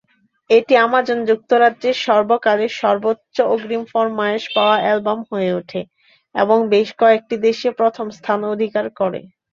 [0.49, 5.81] এটি অ্যামাজন যুক্তরাজ্যের সর্বকালের সর্বোচ্চ অগ্রিম-ফরমায়েশ পাওয়া অ্যালবাম হয়ে ওঠে
[6.35, 9.19] এবং বেশকয়েকটি দেশে প্রথম স্থান অধিকার করে।